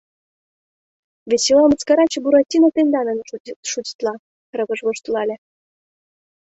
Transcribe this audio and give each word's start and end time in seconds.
—Весела 1.29 1.65
мыскараче 1.71 2.19
Буратино 2.23 2.69
тендан 2.75 3.05
дене 3.09 3.23
шутитла,— 3.71 4.13
рывыж 4.57 4.79
воштылале. 4.85 5.35